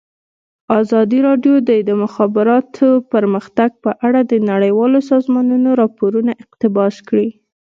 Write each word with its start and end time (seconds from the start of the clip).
ازادي 0.81 1.19
راډیو 1.27 1.55
د 1.69 1.71
د 1.87 1.89
مخابراتو 2.03 2.87
پرمختګ 3.13 3.69
په 3.83 3.91
اړه 4.07 4.19
د 4.25 4.33
نړیوالو 4.51 4.99
سازمانونو 5.11 5.69
راپورونه 5.81 6.31
اقتباس 6.43 6.95
کړي. 7.07 7.29